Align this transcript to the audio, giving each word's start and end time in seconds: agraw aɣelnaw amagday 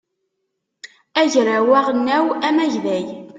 agraw 1.21 1.67
aɣelnaw 1.79 2.25
amagday 2.47 3.05